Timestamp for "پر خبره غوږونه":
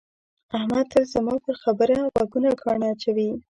1.45-2.49